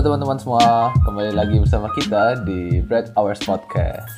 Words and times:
Halo 0.00 0.16
teman-teman 0.16 0.40
semua, 0.40 0.96
kembali 1.04 1.36
lagi 1.36 1.60
bersama 1.60 1.92
kita 1.92 2.40
di 2.48 2.80
Bread 2.80 3.12
Hours 3.20 3.36
Podcast. 3.44 4.08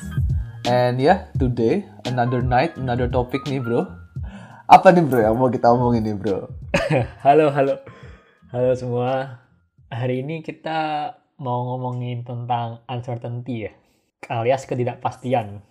And 0.63 0.95
yeah, 0.95 1.27
today 1.35 1.83
another 2.07 2.39
night, 2.39 2.79
another 2.79 3.11
topic 3.11 3.43
nih 3.43 3.59
bro. 3.59 3.83
Apa 4.71 4.95
nih 4.95 5.03
bro 5.03 5.19
yang 5.19 5.35
mau 5.35 5.51
kita 5.51 5.75
omongin 5.75 6.07
nih 6.07 6.15
bro? 6.15 6.47
halo, 7.27 7.51
halo. 7.51 7.83
Halo 8.55 8.71
semua. 8.79 9.43
Hari 9.91 10.23
ini 10.23 10.39
kita 10.39 11.11
mau 11.43 11.75
ngomongin 11.75 12.23
tentang 12.23 12.79
uncertainty 12.87 13.67
ya. 13.67 13.75
Alias 14.31 14.63
ketidakpastian. 14.63 15.67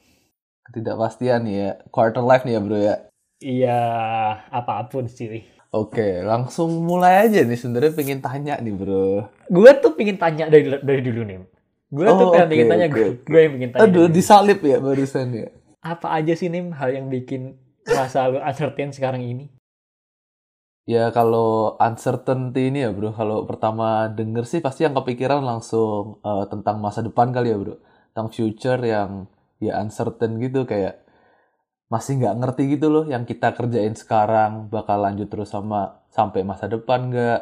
Ketidakpastian 0.68 1.48
ya, 1.48 1.80
quarter 1.88 2.20
life 2.20 2.44
nih 2.44 2.52
ya 2.52 2.60
bro 2.60 2.76
ya. 2.76 2.96
Iya, 3.40 3.80
apa 4.52 4.92
pun 4.92 5.08
sih. 5.08 5.40
Oke, 5.72 6.20
langsung 6.20 6.84
mulai 6.84 7.24
aja 7.24 7.40
nih 7.48 7.56
sebenarnya 7.56 7.92
pengen 7.96 8.20
tanya 8.20 8.54
nih 8.60 8.74
bro. 8.76 9.24
Gue 9.48 9.70
tuh 9.80 9.92
pengen 9.96 10.20
tanya 10.20 10.44
dari 10.52 10.68
dari 10.68 11.00
dulu 11.00 11.20
nih. 11.24 11.38
Gue 11.88 12.06
tuh 12.12 12.26
Oh, 12.28 12.32
pengen, 12.32 12.44
oke, 12.44 12.50
pengen 12.52 12.68
tanya 12.68 12.86
oke. 12.92 13.04
gue, 13.24 13.40
yang 13.40 13.52
pengen 13.56 13.70
tanya. 13.72 13.84
Aduh, 13.88 14.06
disalip 14.12 14.58
ya 14.64 14.76
barusan 14.80 15.28
ya. 15.32 15.48
Apa 15.82 16.08
aja 16.20 16.32
sih 16.36 16.48
nih 16.52 16.62
hal 16.76 16.90
yang 16.92 17.06
bikin 17.08 17.56
merasa 17.88 18.28
lu 18.28 18.38
uncertain 18.38 18.92
sekarang 18.92 19.24
ini? 19.24 19.48
Ya 20.82 21.14
kalau 21.14 21.78
uncertainty 21.78 22.68
ini 22.74 22.82
ya 22.82 22.90
bro, 22.90 23.14
kalau 23.14 23.46
pertama 23.46 24.10
denger 24.10 24.44
sih 24.50 24.58
pasti 24.58 24.82
yang 24.82 24.98
kepikiran 24.98 25.40
langsung 25.40 26.18
eh, 26.26 26.44
tentang 26.50 26.82
masa 26.82 27.00
depan 27.06 27.30
kali 27.30 27.54
ya 27.54 27.58
bro. 27.58 27.78
Tentang 28.12 28.28
future 28.34 28.80
yang 28.82 29.10
ya 29.62 29.78
uncertain 29.78 30.36
gitu 30.42 30.66
kayak 30.66 31.01
masih 31.92 32.12
nggak 32.24 32.36
ngerti 32.40 32.62
gitu 32.72 32.88
loh 32.88 33.04
yang 33.04 33.28
kita 33.28 33.52
kerjain 33.52 33.92
sekarang 33.92 34.72
bakal 34.72 34.96
lanjut 34.96 35.28
terus 35.28 35.52
sama 35.52 36.00
sampai 36.08 36.40
masa 36.40 36.64
depan 36.64 37.12
nggak? 37.12 37.40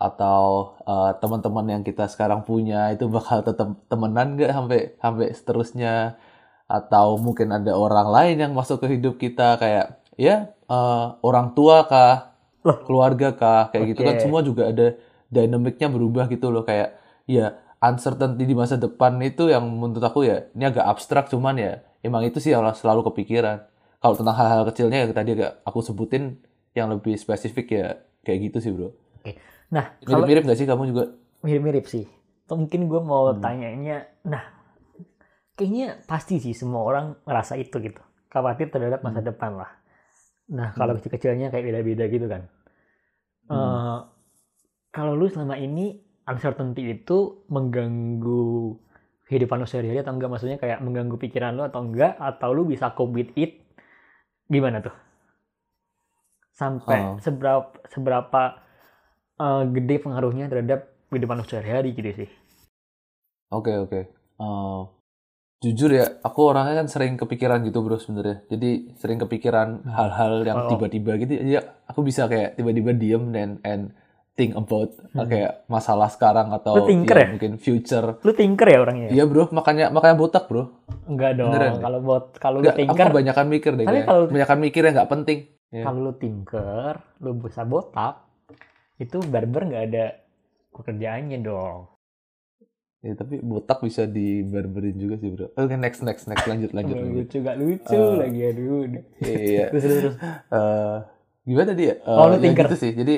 Atau 0.00 0.72
eh, 0.88 1.12
teman-teman 1.20 1.66
yang 1.68 1.82
kita 1.84 2.08
sekarang 2.08 2.48
punya 2.48 2.88
itu 2.96 3.04
bakal 3.12 3.44
tetap 3.44 3.76
temenan 3.92 4.40
nggak 4.40 4.52
sampai 4.56 4.80
sampai 4.96 5.26
seterusnya? 5.36 6.16
Atau 6.64 7.20
mungkin 7.20 7.52
ada 7.52 7.76
orang 7.76 8.08
lain 8.08 8.36
yang 8.48 8.52
masuk 8.56 8.80
ke 8.80 8.96
hidup 8.96 9.20
kita 9.20 9.60
kayak 9.60 10.00
ya 10.16 10.48
eh, 10.48 11.06
orang 11.20 11.52
tua 11.52 11.84
kah? 11.84 12.32
Loh. 12.64 12.80
keluarga 12.88 13.36
kah? 13.36 13.68
Kayak 13.68 13.84
gitu 13.96 14.00
kan 14.04 14.16
semua 14.20 14.40
juga 14.40 14.72
ada 14.72 14.96
dinamiknya 15.28 15.92
berubah 15.92 16.24
gitu 16.32 16.48
loh. 16.48 16.64
Kayak 16.64 16.96
ya 17.28 17.60
uncertainty 17.84 18.44
di 18.48 18.56
masa 18.56 18.76
depan 18.80 19.16
itu 19.20 19.48
yang 19.52 19.64
menurut 19.64 20.04
aku 20.04 20.24
ya 20.28 20.48
ini 20.52 20.68
agak 20.68 20.84
abstrak 20.84 21.32
cuman 21.32 21.56
ya 21.56 21.72
emang 22.04 22.24
itu 22.28 22.36
sih 22.36 22.52
selalu 22.52 23.08
kepikiran 23.08 23.64
kalau 24.00 24.14
tentang 24.16 24.36
hal-hal 24.36 24.62
kecilnya 24.68 24.98
yang 25.06 25.12
tadi 25.12 25.32
aku 25.68 25.80
sebutin 25.84 26.40
yang 26.76 26.88
lebih 26.92 27.14
spesifik 27.20 27.66
ya 27.76 27.86
kayak 28.24 28.38
gitu 28.50 28.58
sih 28.64 28.72
bro 28.72 28.90
Nah, 29.70 29.86
kalau 30.02 30.26
mirip-mirip 30.26 30.42
nggak 30.46 30.58
sih 30.58 30.66
kamu 30.66 30.82
juga 30.90 31.04
mirip-mirip 31.46 31.86
sih. 31.86 32.04
Atau 32.44 32.58
mungkin 32.58 32.90
gue 32.90 33.00
mau 33.00 33.30
Hmm. 33.30 33.38
tanyanya, 33.38 34.02
nah, 34.26 34.42
kayaknya 35.54 36.00
pasti 36.10 36.42
sih 36.42 36.54
semua 36.56 36.82
orang 36.82 37.06
ngerasa 37.26 37.54
itu 37.60 37.76
gitu. 37.78 38.00
Khawatir 38.30 38.70
terhadap 38.70 39.02
masa 39.06 39.20
Hmm. 39.20 39.28
depan 39.30 39.52
lah. 39.58 39.70
Nah, 40.50 40.74
kalau 40.74 40.94
Hmm. 40.94 40.98
kecil-kecilnya 40.98 41.50
kayak 41.54 41.64
beda-beda 41.70 42.04
gitu 42.10 42.26
kan. 42.26 42.42
Hmm. 43.48 43.56
Eh, 43.56 43.98
kalau 44.90 45.12
lu 45.14 45.26
selama 45.30 45.58
ini 45.58 46.02
uncertainty 46.26 46.82
itu 46.94 47.46
mengganggu 47.50 48.74
kehidupan 49.30 49.62
lu 49.62 49.66
sehari-hari 49.70 50.02
atau 50.02 50.14
enggak? 50.14 50.30
Maksudnya 50.30 50.58
kayak 50.58 50.82
mengganggu 50.82 51.16
pikiran 51.18 51.54
lu 51.54 51.62
atau 51.66 51.82
enggak? 51.86 52.18
Atau 52.18 52.50
lu 52.54 52.66
bisa 52.66 52.90
cope 52.94 53.14
with 53.22 53.32
it? 53.38 53.59
Gimana 54.50 54.82
tuh? 54.82 54.94
Sampai 56.50 56.98
Oh. 57.00 57.16
seberapa 57.22 57.70
seberapa 57.88 58.42
eh, 59.40 59.62
gede 59.72 59.96
pengaruhnya 60.04 60.50
terhadap 60.50 60.92
kehidupan 61.08 61.40
lu 61.40 61.46
sehari-hari 61.46 61.96
gitu 61.96 62.10
sih. 62.12 62.30
Oke 63.48 63.72
oke. 63.72 64.00
Eh, 64.36 64.80
jujur 65.62 65.90
ya, 65.90 66.20
aku 66.20 66.52
orangnya 66.52 66.84
kan 66.84 66.88
sering 66.92 67.16
kepikiran 67.16 67.64
gitu 67.64 67.80
bro 67.80 67.96
sebenarnya. 67.96 68.44
Jadi 68.52 68.92
sering 69.00 69.16
kepikiran 69.16 69.86
hal-hal 69.88 70.44
yang 70.44 70.58
Oh. 70.66 70.68
tiba-tiba 70.68 71.16
gitu. 71.16 71.40
Ya 71.40 71.60
aku 71.86 72.04
bisa 72.04 72.28
kayak 72.28 72.58
tiba-tiba 72.58 72.92
diem 72.92 73.32
dan 73.32 73.50
and 73.64 73.94
think 74.40 74.52
about 74.54 74.88
uh, 74.96 75.20
Hmm. 75.20 75.28
kayak 75.28 75.52
masalah 75.66 76.08
sekarang 76.08 76.48
atau 76.50 76.72
Lu 76.74 76.88
thinker 76.88 77.12
ya? 77.14 77.28
mungkin 77.30 77.52
future. 77.56 78.16
Lu 78.18 78.32
tinker 78.32 78.64
ya 78.64 78.78
orangnya? 78.80 79.08
Iya 79.10 79.24
bro, 79.24 79.52
makanya 79.52 79.92
makanya 79.92 80.16
botak 80.16 80.48
bro. 80.48 80.72
Enggak 81.04 81.36
dong. 81.36 81.52
Beneran 81.52 81.76
ya? 81.76 81.80
Kalau 81.82 81.98
buat 82.00 82.24
kalau 82.34 82.56
lu 82.58 82.64
Enggak, 82.64 82.88
aku 82.88 83.12
kebanyakan 83.12 83.46
mikir 83.46 83.72
deh. 83.74 83.84
Tapi 83.84 84.00
kalau- 84.02 84.26
kebanyakan 84.26 84.58
mikir 84.58 84.82
yang 84.82 84.94
nggak 84.96 85.10
penting. 85.10 85.38
Ya. 85.70 85.84
kalau 85.84 86.00
lu 86.02 86.12
tinker, 86.14 86.92
lu 87.18 87.30
bisa 87.36 87.62
botak, 87.62 88.26
itu 88.96 89.22
barber 89.22 89.62
nggak 89.66 89.84
ada 89.86 90.04
pekerjaannya 90.70 91.38
dong. 91.40 91.86
Ya, 93.00 93.14
tapi 93.14 93.38
botak 93.38 93.80
bisa 93.80 94.04
dibarberin 94.04 94.92
juga 94.94 95.16
sih 95.16 95.28
bro. 95.28 95.48
Oke 95.54 95.72
next 95.74 96.00
next 96.00 96.26
next 96.26 96.44
lanjut 96.44 96.68
lanjut. 96.70 96.94
Lanjut. 96.94 97.16
lucu 97.22 97.36
gak 97.38 97.56
lucu 97.56 97.96
Eh. 97.96 98.12
lagi 98.18 98.40
aduh. 98.42 98.80
Iya. 99.20 99.64
Terus 99.70 99.82
terus. 99.82 99.96
terus. 100.02 100.16
eh 100.50 100.96
gimana 101.42 101.66
tadi 101.70 101.82
ya? 101.82 101.94
Eh, 101.96 102.10
Oh, 102.10 102.26
lu 102.26 102.34
ya 102.34 102.40
thinker. 102.40 102.66
gitu 102.66 102.76
sih. 102.76 102.92
Jadi 102.92 103.14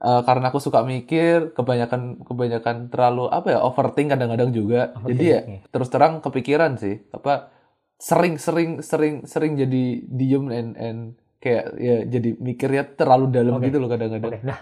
eh, 0.00 0.22
karena 0.24 0.48
aku 0.48 0.58
suka 0.58 0.80
mikir, 0.82 1.52
kebanyakan 1.52 2.24
kebanyakan 2.24 2.88
terlalu 2.88 3.28
apa 3.28 3.52
ya 3.52 3.58
overthink 3.60 4.08
kadang-kadang 4.08 4.50
juga. 4.50 4.96
Jadi 5.04 5.24
ya 5.24 5.40
Overthinking. 5.40 5.60
terus 5.68 5.88
terang 5.88 6.18
kepikiran 6.18 6.76
sih. 6.76 7.04
Apa 7.10 7.52
sering 7.96 8.36
sering 8.36 8.80
sering 8.80 9.24
sering 9.24 9.54
jadi 9.54 9.84
diem 10.02 10.48
and 10.48 10.70
and 10.74 11.00
kayak 11.36 11.72
ya 11.76 12.04
jadi 12.04 12.36
mikirnya 12.36 12.84
terlalu 12.94 13.28
dalam 13.30 13.56
Oke. 13.56 13.68
gitu 13.68 13.76
loh 13.76 13.88
kadang-kadang. 13.88 14.32
Oke, 14.34 14.40
nah 14.42 14.60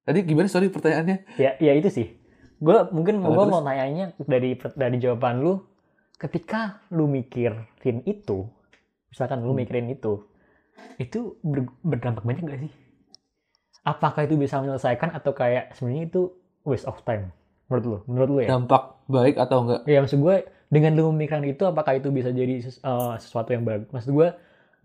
Tadi 0.00 0.24
gimana 0.24 0.48
sorry 0.48 0.68
pertanyaannya? 0.68 1.36
ya 1.36 1.54
ya 1.56 1.72
itu 1.72 1.88
sih. 1.88 2.08
Gue 2.56 2.76
mungkin 2.90 3.20
Oh, 3.20 3.32
gue 3.32 3.46
mau 3.46 3.60
tanyanya 3.60 4.12
dari 4.20 4.52
dari 4.74 4.96
jawaban 4.96 5.40
lu, 5.40 5.60
ketika 6.16 6.84
lu 6.90 7.04
mikirin 7.04 7.68
itu, 8.04 8.48
misalkan 9.08 9.40
lu 9.40 9.52
Hmm. 9.52 9.60
mikirin 9.60 9.88
itu, 9.88 10.24
itu 10.96 11.36
ber- 11.40 11.72
berdampak 11.80 12.20
banyak 12.20 12.44
gak 12.44 12.60
sih? 12.60 12.72
Apakah 13.80 14.28
itu 14.28 14.36
bisa 14.36 14.60
menyelesaikan 14.60 15.16
atau 15.16 15.32
kayak 15.32 15.72
sebenarnya 15.72 16.04
itu 16.12 16.22
waste 16.68 16.84
of 16.84 17.00
time? 17.08 17.32
Menurut 17.72 17.84
lu? 17.86 17.98
Menurut 18.10 18.28
lu 18.28 18.38
ya? 18.44 18.48
Dampak 18.52 19.00
baik 19.08 19.40
atau 19.40 19.64
enggak? 19.64 19.80
Ya 19.88 19.98
maksud 20.04 20.20
gue 20.20 20.36
dengan 20.68 20.92
lu 20.94 21.10
memikirkan 21.14 21.42
itu 21.48 21.64
apakah 21.64 21.96
itu 21.96 22.12
bisa 22.12 22.28
jadi 22.30 22.60
eh, 22.60 23.14
sesuatu 23.18 23.50
yang 23.56 23.64
bagus? 23.64 23.88
Maksud 23.88 24.10
gue 24.12 24.28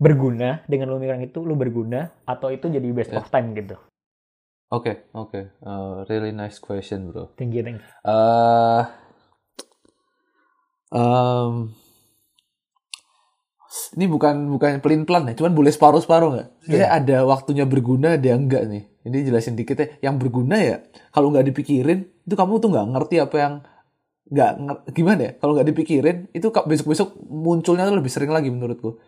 berguna 0.00 0.64
dengan 0.64 0.92
lu 0.92 0.96
memikirkan 0.96 1.24
itu 1.24 1.38
lu 1.44 1.54
berguna 1.56 2.08
atau 2.24 2.48
itu 2.48 2.68
jadi 2.68 2.88
waste 2.92 3.12
Ya. 3.12 3.20
of 3.20 3.28
time 3.28 3.52
gitu? 3.52 3.76
Oke, 4.72 5.06
oke. 5.14 5.40
Eh, 5.52 5.94
really 6.10 6.32
nice 6.34 6.58
question, 6.58 7.12
bro. 7.12 7.30
Thank 7.38 7.54
you, 7.54 7.62
thank 7.62 7.78
you. 7.78 7.84
eh 8.02 8.82
em, 10.90 11.70
ini 13.98 14.06
bukan 14.06 14.50
bukan 14.52 14.78
pelin 14.78 15.02
pelan 15.02 15.26
ya, 15.30 15.34
cuman 15.34 15.52
boleh 15.52 15.72
separuh 15.74 15.98
separuh 15.98 16.28
nggak? 16.34 16.48
Sebenarnya 16.66 16.90
ada 16.90 17.16
waktunya 17.26 17.64
berguna, 17.66 18.14
ada 18.14 18.26
yang 18.26 18.46
enggak 18.46 18.64
nih. 18.70 18.84
Ini 19.06 19.16
jelasin 19.26 19.54
dikit 19.54 19.76
ya. 19.78 19.86
Yang 20.10 20.26
berguna 20.26 20.56
ya, 20.58 20.82
kalau 21.14 21.30
nggak 21.30 21.50
dipikirin, 21.50 22.06
itu 22.26 22.34
kamu 22.34 22.58
tuh 22.58 22.70
nggak 22.74 22.86
ngerti 22.94 23.16
apa 23.22 23.36
yang 23.38 23.54
nggak 24.26 24.50
gimana 24.90 25.20
ya? 25.22 25.32
Kalau 25.38 25.52
nggak 25.54 25.68
dipikirin, 25.70 26.16
itu 26.34 26.46
besok 26.50 26.86
besok 26.90 27.08
munculnya 27.26 27.86
tuh 27.86 27.98
lebih 27.98 28.10
sering 28.10 28.34
lagi 28.34 28.50
menurutku. 28.50 28.98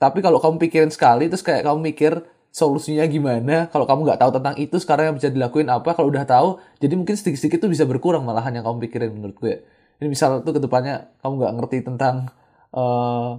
Tapi 0.00 0.18
kalau 0.24 0.40
kamu 0.40 0.56
pikirin 0.56 0.90
sekali, 0.90 1.28
terus 1.30 1.44
kayak 1.44 1.66
kamu 1.66 1.92
mikir 1.92 2.24
solusinya 2.50 3.06
gimana, 3.06 3.70
kalau 3.70 3.86
kamu 3.86 4.10
nggak 4.10 4.20
tahu 4.26 4.30
tentang 4.34 4.54
itu 4.58 4.74
sekarang 4.82 5.14
yang 5.14 5.16
bisa 5.22 5.30
dilakuin 5.30 5.70
apa, 5.70 5.94
kalau 5.94 6.10
udah 6.10 6.26
tahu, 6.26 6.58
jadi 6.82 6.98
mungkin 6.98 7.14
sedikit-sedikit 7.14 7.62
tuh 7.62 7.70
bisa 7.70 7.86
berkurang 7.86 8.26
malahan 8.26 8.50
yang 8.58 8.66
kamu 8.66 8.90
pikirin 8.90 9.14
menurutku 9.14 9.46
ya. 9.46 9.62
Ini 10.02 10.10
misal 10.10 10.42
tuh 10.42 10.56
ke 10.56 10.60
depannya 10.64 11.14
kamu 11.22 11.46
nggak 11.46 11.52
ngerti 11.62 11.76
tentang 11.86 12.32
eh 12.74 13.30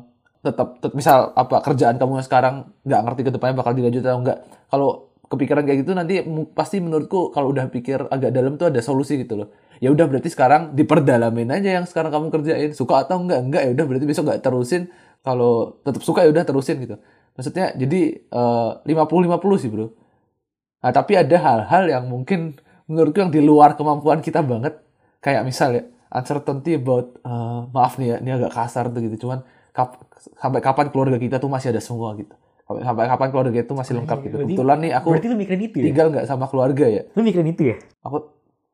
tetap, 0.42 0.82
tet- 0.82 0.98
misal 0.98 1.32
apa 1.38 1.62
kerjaan 1.62 2.02
kamu 2.02 2.18
yang 2.18 2.26
sekarang 2.26 2.56
nggak 2.82 3.02
ngerti 3.06 3.22
ke 3.30 3.32
depannya 3.38 3.56
bakal 3.62 3.74
dilanjut 3.78 4.02
atau 4.02 4.20
enggak. 4.20 4.38
Kalau 4.72 4.90
kepikiran 5.32 5.64
kayak 5.64 5.80
gitu 5.88 5.92
nanti 5.96 6.20
pasti 6.52 6.84
menurutku 6.84 7.32
kalau 7.32 7.56
udah 7.56 7.72
pikir 7.72 8.10
agak 8.12 8.36
dalam 8.36 8.60
tuh 8.60 8.68
ada 8.74 8.82
solusi 8.84 9.22
gitu 9.22 9.40
loh. 9.40 9.48
Ya 9.80 9.90
udah 9.94 10.06
berarti 10.10 10.30
sekarang 10.34 10.76
diperdalamin 10.76 11.50
aja 11.50 11.80
yang 11.82 11.86
sekarang 11.88 12.12
kamu 12.12 12.28
kerjain 12.34 12.72
suka 12.76 13.08
atau 13.08 13.22
enggak 13.24 13.40
enggak 13.40 13.62
ya 13.66 13.72
udah 13.78 13.86
berarti 13.88 14.06
besok 14.10 14.24
nggak 14.28 14.42
terusin 14.44 14.92
kalau 15.24 15.78
tetap 15.86 16.02
suka 16.04 16.26
ya 16.26 16.30
udah 16.34 16.44
terusin 16.44 16.78
gitu. 16.84 16.96
Maksudnya 17.38 17.72
jadi 17.78 18.02
eh, 18.28 18.70
lima 18.90 19.06
puluh 19.08 19.58
sih 19.62 19.70
bro. 19.72 19.94
Nah 20.82 20.92
tapi 20.92 21.14
ada 21.16 21.38
hal-hal 21.38 21.84
yang 21.88 22.06
mungkin 22.10 22.58
menurutku 22.90 23.22
yang 23.22 23.32
di 23.32 23.40
luar 23.40 23.78
kemampuan 23.78 24.20
kita 24.26 24.42
banget. 24.42 24.82
Kayak 25.22 25.46
misal 25.46 25.70
ya 25.78 25.84
uncertainty 26.12 26.76
about 26.76 27.18
eh, 27.24 27.60
maaf 27.72 27.96
nih 27.96 28.08
ya 28.12 28.16
ini 28.20 28.30
agak 28.32 28.52
kasar 28.52 28.92
tuh 28.92 29.00
gitu 29.00 29.28
cuman 29.28 29.42
kap- 29.72 29.98
sampai 30.38 30.60
kapan 30.60 30.92
keluarga 30.92 31.18
kita 31.18 31.40
tuh 31.40 31.48
masih 31.48 31.72
ada 31.72 31.80
semua 31.80 32.14
gitu. 32.14 32.36
Sampai, 32.68 32.82
sampai 32.84 33.04
kapan 33.08 33.28
keluarga 33.32 33.52
kita 33.52 33.66
tuh 33.68 33.78
masih 33.80 33.94
lengkap 33.98 34.18
gitu. 34.22 34.36
Berarti- 34.36 34.48
Kebetulan 34.54 34.78
nih 34.80 34.92
aku 34.94 35.08
Berarti 35.12 35.28
lu 35.28 35.38
mikirin 35.40 35.62
itu 35.64 35.76
ya? 35.80 35.86
tinggal 35.88 36.08
nggak 36.12 36.26
sama 36.28 36.46
keluarga 36.48 36.86
ya. 36.88 37.02
Lu 37.16 37.22
mikirin 37.24 37.48
itu 37.50 37.64
ya? 37.72 37.76
Aku 38.04 38.18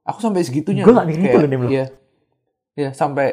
aku 0.04 0.20
sampai 0.20 0.42
segitunya. 0.44 0.82
Gua 0.82 0.94
nggak 1.02 1.08
mikirin 1.08 1.26
itu 1.26 1.38
Kayak, 1.38 1.50
loh. 1.62 1.70
Iya. 1.70 1.86
Iya, 2.78 2.90
sampai 2.94 3.28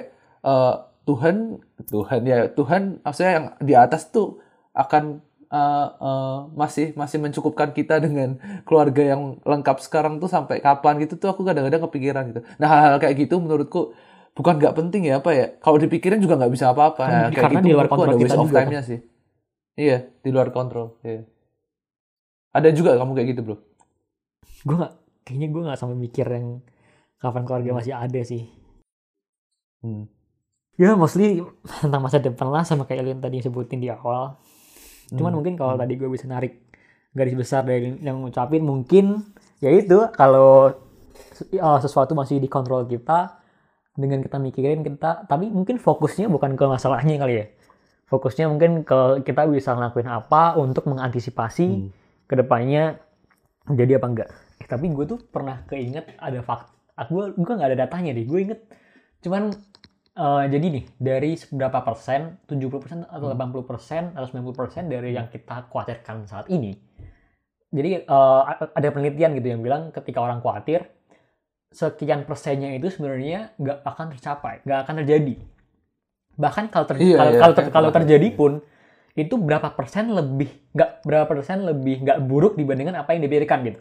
eh, 0.45 0.75
Tuhan 1.05 1.37
Tuhan 1.85 2.21
ya 2.25 2.39
Tuhan 2.49 2.83
maksudnya 3.00 3.33
yang 3.33 3.47
di 3.61 3.75
atas 3.77 4.09
tuh 4.09 4.41
akan 4.73 5.21
uh, 5.55 5.87
uh, 6.03 6.37
masih 6.59 6.91
masih 6.99 7.23
mencukupkan 7.23 7.71
kita 7.71 8.03
dengan 8.03 8.43
keluarga 8.67 9.15
yang 9.15 9.39
lengkap 9.47 9.79
sekarang 9.79 10.19
tuh 10.19 10.27
sampai 10.27 10.59
kapan 10.59 10.99
gitu 11.06 11.15
tuh 11.15 11.31
aku 11.31 11.47
kadang-kadang 11.47 11.87
kepikiran 11.87 12.23
gitu. 12.35 12.41
Nah 12.59 12.67
hal-hal 12.67 12.99
kayak 12.99 13.15
gitu 13.23 13.39
menurutku 13.39 13.95
bukan 14.35 14.59
nggak 14.59 14.75
penting 14.75 15.03
ya 15.06 15.23
apa 15.23 15.31
ya 15.31 15.47
kalau 15.62 15.79
dipikirin 15.79 16.19
juga 16.19 16.35
nggak 16.35 16.53
bisa 16.53 16.75
apa-apa 16.75 17.05
Kan- 17.06 17.15
nah, 17.15 17.31
kayak 17.31 17.51
gitu 17.55 17.67
di 17.71 17.73
luar 17.73 17.87
kontrol 17.87 18.19
ada 18.19 18.19
waste 18.19 18.43
of 18.43 18.51
time-nya 18.51 18.83
sih 18.83 18.99
iya 19.79 19.99
di 20.11 20.31
luar 20.35 20.51
kontrol 20.51 20.99
iya. 21.06 21.23
ada 22.50 22.69
juga 22.75 22.99
kamu 22.99 23.15
kayak 23.15 23.29
gitu 23.31 23.41
bro 23.47 23.57
gue 24.67 24.75
nggak 24.75 24.93
kayaknya 25.23 25.49
gue 25.55 25.62
nggak 25.71 25.79
sampai 25.79 25.97
mikir 25.97 26.27
yang 26.27 26.47
kapan 27.23 27.43
keluarga 27.47 27.71
Hmm. 27.73 27.79
masih 27.79 27.95
ada 27.95 28.21
sih 28.27 28.43
hmm. 29.87 30.05
ya 30.83 30.99
mostly 30.99 31.39
tentang 31.87 32.03
masa 32.03 32.19
depan 32.19 32.50
lah 32.50 32.67
sama 32.67 32.91
kayak 32.91 33.07
yang 33.07 33.23
tadi 33.23 33.39
sebutin 33.39 33.79
di 33.79 33.87
awal 33.87 34.35
cuman 35.14 35.31
Hmm. 35.31 35.38
mungkin 35.40 35.55
kalau 35.55 35.75
Hmm. 35.75 35.82
tadi 35.82 35.93
gue 35.94 36.08
bisa 36.08 36.26
narik 36.26 36.61
garis 37.14 37.34
besar 37.34 37.62
dari 37.62 37.94
yang 38.02 38.20
ngucapin 38.20 38.62
mungkin 38.62 39.22
ya 39.58 39.70
itu 39.70 40.11
kalau 40.12 40.75
uh, 41.55 41.78
sesuatu 41.78 42.12
masih 42.12 42.38
dikontrol 42.38 42.84
kita 42.84 43.38
dengan 43.94 44.19
kita 44.19 44.37
mikirin 44.37 44.82
kita 44.82 45.25
tapi 45.25 45.46
mungkin 45.49 45.78
fokusnya 45.78 46.26
bukan 46.26 46.58
ke 46.58 46.64
masalahnya 46.66 47.14
kali 47.16 47.34
ya 47.38 47.46
fokusnya 48.05 48.50
mungkin 48.50 48.82
ke 48.82 49.22
kita 49.22 49.46
bisa 49.46 49.72
ngelakuin 49.72 50.11
apa 50.11 50.58
untuk 50.58 50.90
mengantisipasi 50.90 51.66
Hmm. 51.70 51.88
ke 52.26 52.34
depannya 52.34 52.99
jadi 53.64 53.96
apa 53.96 54.06
enggak 54.11 54.28
eh, 54.58 54.66
tapi 54.66 54.90
gue 54.90 55.05
tuh 55.06 55.19
pernah 55.25 55.62
keinget 55.64 56.19
ada 56.19 56.43
fakta 56.43 56.75
gue 57.06 57.25
gue 57.32 57.52
nggak 57.55 57.69
ada 57.70 57.78
datanya 57.87 58.11
deh 58.12 58.26
gue 58.26 58.38
inget 58.43 58.61
cuman 59.22 59.55
eh, 60.14 60.44
jadi 60.49 60.66
nih 60.70 60.84
dari 60.96 61.34
berapa 61.50 61.81
persen? 61.82 62.38
70 62.46 62.78
persen 62.78 62.99
atau 63.05 63.28
80 63.28 63.66
persen 63.66 64.02
atau 64.12 64.26
90 64.26 64.55
persen 64.55 64.82
dari 64.87 65.12
yang 65.12 65.26
kita 65.28 65.66
khawatirkan 65.69 66.25
saat 66.25 66.46
ini. 66.49 66.75
Jadi 67.70 68.06
eh, 68.06 68.40
ada 68.70 68.88
penelitian 68.90 69.34
gitu 69.34 69.49
yang 69.49 69.61
bilang 69.61 69.90
ketika 69.90 70.22
orang 70.22 70.38
khawatir 70.38 70.87
sekian 71.75 72.22
persennya 72.22 72.70
itu 72.72 72.87
sebenarnya 72.87 73.50
nggak 73.58 73.82
akan 73.82 74.06
tercapai 74.14 74.62
nggak 74.62 74.78
akan 74.87 74.94
terjadi. 75.02 75.34
Bahkan 76.34 76.64
kalau 76.70 76.87
ter- 76.87 77.02
Iya, 77.02 77.16
kalau 77.19 77.31
iya, 77.31 77.40
kalau, 77.43 77.55
kayak 77.55 77.70
kalau 77.70 77.88
pernah. 77.90 77.99
terjadi 78.06 78.28
pun 78.31 78.52
itu 79.14 79.34
berapa 79.38 79.70
persen 79.75 80.11
lebih 80.11 80.50
nggak 80.70 80.90
berapa 81.02 81.26
persen 81.26 81.62
lebih 81.62 82.02
nggak 82.02 82.19
buruk 82.26 82.55
dibandingkan 82.55 82.94
apa 82.94 83.14
yang 83.14 83.22
dipikirkan 83.26 83.62
gitu. 83.66 83.81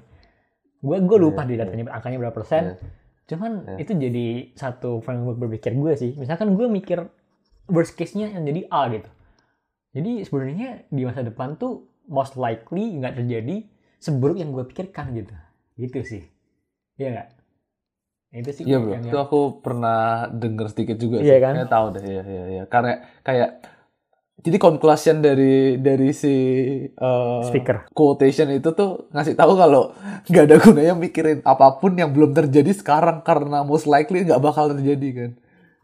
Gue 0.82 0.98
gue 1.02 1.18
lupa 1.18 1.42
Iya, 1.42 1.50
di 1.50 1.54
iya. 1.54 1.62
datanya 1.66 1.84
angkanya 1.94 2.18
berapa 2.18 2.36
persen. 2.36 2.64
Iya. 2.74 3.03
Cuman 3.26 3.52
Iya. 3.66 3.78
itu 3.80 3.92
jadi 3.94 4.26
satu 4.54 5.00
framework 5.00 5.40
berpikir 5.40 5.72
gue 5.74 5.94
sih 5.94 6.12
misalkan 6.14 6.54
gue 6.54 6.68
mikir 6.68 7.08
worst 7.68 7.94
case 7.94 8.14
nya 8.14 8.28
yang 8.28 8.44
jadi 8.44 8.68
A 8.68 8.90
gitu 8.90 9.10
jadi 9.92 10.12
sebenarnya 10.22 10.70
di 10.88 11.02
masa 11.04 11.22
depan 11.22 11.56
tuh 11.56 11.74
most 12.06 12.36
likely 12.36 12.94
nggak 12.94 13.16
terjadi 13.16 13.64
seburuk 13.98 14.36
yang 14.36 14.52
gue 14.52 14.66
pikirkan 14.66 15.16
gitu 15.16 15.32
gitu 15.78 16.00
sih 16.04 16.24
iya 16.96 17.10
nggak 17.14 17.30
itu 18.34 18.50
sih 18.52 18.64
Iya 18.66 18.78
bro, 18.78 18.92
yang- 18.92 19.06
itu 19.06 19.14
aku 19.16 19.40
pernah 19.62 20.00
denger 20.28 20.66
sedikit 20.68 20.98
juga 20.98 21.22
Iya 21.22 21.38
sih. 21.38 21.40
kan? 21.40 21.54
Tahu 21.70 21.86
deh, 21.94 22.02
iya 22.04 22.24
iya 22.26 22.44
iya. 22.50 22.64
Karena 22.66 22.92
kayak 23.22 23.62
jadi 24.42 24.58
conclusion 24.58 25.22
dari 25.22 25.78
dari 25.78 26.10
si 26.10 26.34
uh, 26.98 27.46
speaker 27.46 27.86
quotation 27.94 28.50
itu 28.50 28.74
tuh 28.74 29.06
ngasih 29.14 29.38
tahu 29.38 29.54
kalau 29.54 29.94
nggak 30.26 30.44
ada 30.50 30.56
gunanya 30.58 30.94
mikirin 30.98 31.46
apa 31.46 31.78
pun 31.78 31.94
yang 31.94 32.10
belum 32.10 32.34
terjadi 32.34 32.74
sekarang 32.74 33.22
karena 33.22 33.62
most 33.62 33.86
likely 33.86 34.26
nggak 34.26 34.42
bakal 34.42 34.74
terjadi 34.74 35.10
kan. 35.14 35.32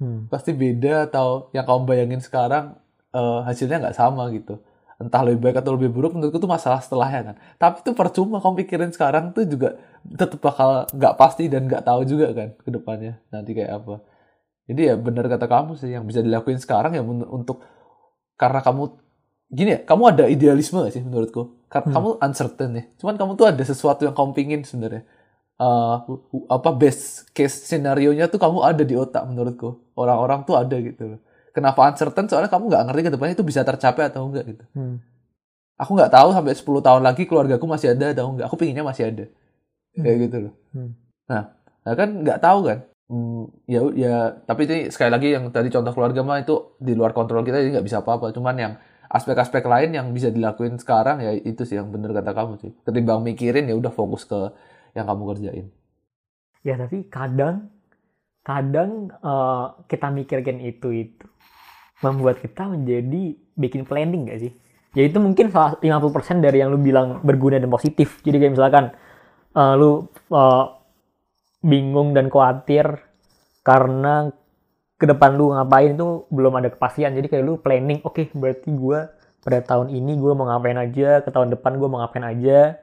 Hmm. 0.02 0.20
Pasti 0.34 0.58
beda 0.58 1.08
atau 1.08 1.54
yang 1.54 1.64
kamu 1.64 1.82
bayangin 1.86 2.22
sekarang 2.26 2.74
eh, 3.14 3.40
hasilnya 3.46 3.86
nggak 3.86 3.96
sama 3.96 4.28
gitu. 4.34 4.58
Entah 5.00 5.24
lebih 5.24 5.40
baik 5.46 5.62
atau 5.62 5.78
lebih 5.78 5.94
buruk 5.94 6.18
menurutku 6.18 6.42
tuh 6.42 6.50
masalah 6.50 6.82
setelahnya 6.82 7.32
kan. 7.32 7.36
Tapi 7.62 7.86
itu 7.86 7.92
percuma 7.94 8.42
kamu 8.42 8.66
pikirin 8.66 8.92
sekarang 8.92 9.32
tuh 9.32 9.46
juga 9.46 9.78
tetap 10.04 10.42
bakal 10.42 10.90
nggak 10.90 11.14
pasti 11.22 11.48
dan 11.48 11.70
nggak 11.70 11.86
tahu 11.86 12.02
juga 12.02 12.34
kan 12.34 12.58
ke 12.58 12.70
depannya 12.74 13.22
nanti 13.30 13.54
kayak 13.54 13.78
apa. 13.78 14.02
Jadi 14.66 14.82
ya 14.90 14.98
benar 14.98 15.30
kata 15.30 15.46
kamu 15.46 15.78
sih 15.78 15.94
yang 15.94 16.04
bisa 16.04 16.20
dilakuin 16.20 16.58
sekarang 16.58 16.98
ya 16.98 17.02
untuk 17.06 17.62
karena 18.40 18.64
kamu 18.64 18.84
gini 19.52 19.70
ya, 19.76 19.80
kamu 19.84 20.04
ada 20.16 20.24
idealisme 20.32 20.80
gak 20.80 20.96
sih 20.96 21.04
menurutku? 21.04 21.68
Karena 21.68 21.92
Hmm. 21.92 21.96
kamu 22.00 22.10
uncertain 22.24 22.72
ya. 22.74 22.84
Cuman 22.98 23.16
kamu 23.20 23.32
tuh 23.36 23.46
ada 23.52 23.64
sesuatu 23.68 24.02
yang 24.08 24.16
kamu 24.16 24.32
pingin 24.34 24.62
sebenarnya. 24.64 25.04
Eh, 25.60 25.96
apa 26.48 26.70
best 26.72 27.28
case 27.36 27.68
scenario-nya 27.68 28.32
tuh 28.32 28.40
kamu 28.40 28.64
ada 28.64 28.84
di 28.88 28.96
otak 28.96 29.28
menurutku. 29.28 29.92
Orang-orang 30.00 30.48
tuh 30.48 30.56
ada 30.56 30.72
gitu 30.80 31.18
loh. 31.18 31.20
Kenapa 31.52 31.84
uncertain? 31.92 32.32
Soalnya 32.32 32.48
kamu 32.48 32.72
nggak 32.72 32.84
ngerti 32.88 33.02
ke 33.04 33.12
depannya 33.12 33.36
itu 33.36 33.44
bisa 33.44 33.62
tercapai 33.68 34.08
atau 34.08 34.24
enggak 34.24 34.56
gitu. 34.56 34.64
Hmm. 34.72 35.04
Aku 35.76 36.00
nggak 36.00 36.12
tahu 36.16 36.32
sampai 36.32 36.54
10 36.56 36.80
tahun 36.80 37.04
lagi 37.04 37.28
keluargaku 37.28 37.66
masih 37.68 37.92
ada 37.92 38.16
atau 38.16 38.32
enggak. 38.32 38.48
Aku 38.48 38.56
pinginnya 38.56 38.88
masih 38.88 39.12
ada. 39.12 39.26
Kayak 40.00 40.18
gitu 40.30 40.38
loh. 40.48 40.54
Hmm. 40.72 40.92
Nah, 41.28 41.44
nah 41.84 41.94
kan 41.98 42.10
nggak 42.24 42.40
tahu 42.40 42.60
kan. 42.64 42.80
Hmm, 43.10 43.50
ya 43.66 43.82
ya 43.98 44.14
tapi 44.46 44.62
ini 44.70 44.78
sekali 44.94 45.10
lagi 45.16 45.28
yang 45.36 45.50
tadi 45.50 45.74
contoh 45.74 45.92
keluarga 45.98 46.22
mah 46.22 46.38
itu 46.46 46.78
di 46.78 46.94
luar 46.94 47.12
kontrol 47.18 47.42
kita 47.42 47.58
jadi 47.62 47.72
nggak 47.80 47.88
bisa 47.90 48.00
apa-apa. 48.06 48.30
Cuman 48.38 48.56
yang 48.64 48.74
aspek-aspek 49.10 49.64
lain 49.66 49.90
yang 49.98 50.08
bisa 50.14 50.30
dilakuin 50.30 50.78
sekarang 50.78 51.18
ya 51.26 51.32
itu 51.34 51.66
sih 51.66 51.76
yang 51.82 51.90
bener 51.90 52.14
kata 52.14 52.32
kamu 52.38 52.54
sih. 52.62 52.72
Ketimbang 52.86 53.26
mikirin 53.26 53.66
ya 53.70 53.76
udah 53.82 53.90
fokus 53.90 54.24
ke 54.30 54.40
yang 54.98 55.06
kamu 55.10 55.24
kerjain. 55.34 55.68
ya 56.64 56.76
tapi 56.76 57.08
kadang 57.08 57.72
kadang 58.44 59.12
eh, 59.14 59.66
kita 59.88 60.08
mikirkan 60.12 60.58
itu 60.64 60.90
itu 60.92 61.26
membuat 62.04 62.40
kita 62.44 62.68
menjadi 62.72 63.36
bikin 63.60 63.84
planning 63.84 64.32
gak 64.32 64.40
sih 64.48 64.52
ya 64.96 65.04
itu 65.06 65.20
mungkin 65.22 65.52
salah 65.54 65.78
50% 65.80 66.42
dari 66.44 66.64
yang 66.64 66.72
lu 66.74 66.80
bilang 66.82 67.22
berguna 67.24 67.60
dan 67.62 67.70
positif 67.72 68.20
jadi 68.26 68.38
kayak 68.42 68.54
misalkan 68.56 68.86
eh, 69.56 69.74
lu 69.80 70.08
eh, 70.34 70.66
bingung 71.60 72.16
dan 72.16 72.32
khawatir 72.32 73.04
karena 73.64 74.32
ke 75.00 75.06
depan 75.08 75.40
lu 75.40 75.56
ngapain 75.56 75.96
itu 75.96 76.28
belum 76.32 76.60
ada 76.60 76.70
kepastian. 76.72 77.16
Jadi 77.16 77.28
kayak 77.32 77.44
lu 77.44 77.56
planning 77.60 78.04
oke 78.04 78.32
berarti 78.36 78.70
gua 78.76 79.12
pada 79.40 79.64
tahun 79.64 79.96
ini 79.96 80.20
gue 80.20 80.32
mau 80.36 80.46
ngapain 80.52 80.76
aja 80.76 81.24
ke 81.24 81.30
tahun 81.32 81.56
depan 81.56 81.80
gue 81.80 81.88
mau 81.88 82.04
ngapain 82.04 82.28
aja 82.28 82.76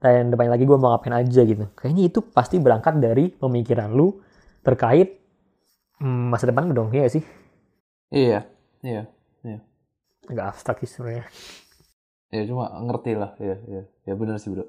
tahun 0.00 0.32
depan 0.32 0.48
lagi 0.48 0.64
gue 0.64 0.78
mau 0.80 0.96
ngapain 0.96 1.14
aja 1.20 1.40
gitu. 1.44 1.68
Kayaknya 1.76 2.02
itu 2.08 2.20
pasti 2.24 2.56
berangkat 2.56 2.96
dari 2.96 3.28
pemikiran 3.28 3.92
lu 3.92 4.16
terkait 4.64 5.20
hmm, 6.00 6.32
masa 6.32 6.48
depan 6.48 6.70
lu 6.70 6.72
dong 6.72 6.88
ya 6.94 7.04
sih? 7.12 7.20
Iya, 8.08 8.48
iya. 8.80 9.04
agak 10.28 10.56
abstrak 10.56 10.80
sih 10.84 10.88
sebenarnya. 10.88 11.24
Ya 12.28 12.44
cuma 12.44 12.68
ngerti 12.84 13.16
lah, 13.16 13.32
ya, 13.40 13.56
ya, 13.64 13.82
ya 14.04 14.12
benar 14.12 14.36
sih 14.36 14.52
bro. 14.52 14.68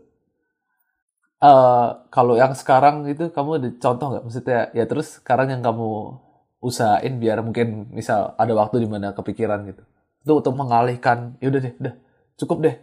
Eh 1.39 1.87
kalau 2.11 2.35
yang 2.35 2.51
sekarang 2.51 3.07
itu 3.07 3.31
kamu 3.31 3.49
ada 3.59 3.69
contoh 3.83 4.05
nggak? 4.11 4.23
Maksudnya 4.27 4.59
ya 4.75 4.83
terus 4.89 5.07
sekarang 5.23 5.47
yang 5.53 5.61
kamu 5.63 6.19
usahain 6.59 7.15
biar 7.23 7.39
mungkin 7.39 7.87
misal 7.95 8.35
ada 8.35 8.51
waktu 8.59 8.83
di 8.83 8.87
mana 8.91 9.15
kepikiran 9.15 9.63
gitu. 9.71 9.83
Itu 10.23 10.31
untuk 10.43 10.53
mengalihkan, 10.59 11.39
ya 11.39 11.47
udah 11.51 11.61
deh, 11.63 11.73
udah 11.79 11.93
cukup 12.39 12.57
deh. 12.67 12.75